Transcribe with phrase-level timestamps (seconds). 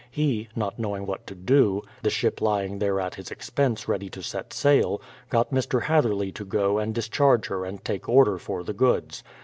[0.09, 4.23] He, not knowing what to do, the ship lying there at his expense ready to
[4.23, 5.83] set sail, got Mr.
[5.83, 9.23] Hathcrlcy to go and discharge her and take order for the goods.